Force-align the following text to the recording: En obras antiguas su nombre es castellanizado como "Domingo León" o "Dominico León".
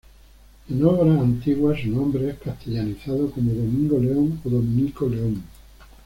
En 0.67 0.83
obras 0.83 1.21
antiguas 1.21 1.79
su 1.79 1.89
nombre 1.89 2.31
es 2.31 2.39
castellanizado 2.39 3.29
como 3.29 3.53
"Domingo 3.53 3.99
León" 3.99 4.41
o 4.43 4.49
"Dominico 4.49 5.07
León". 5.07 5.43